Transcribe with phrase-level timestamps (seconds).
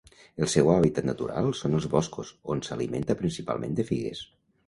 [0.43, 4.27] El seu hàbitat natural són els boscos, on s'alimenta principalment de figues.